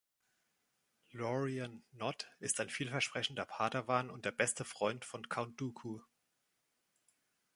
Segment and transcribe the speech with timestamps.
[1.11, 6.01] Lorian Nod ist ein vielversprechender Padawan und der beste Freund von Count Dooku.